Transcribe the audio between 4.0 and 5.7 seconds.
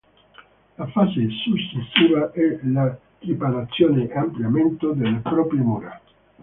e ampliamento delle proprie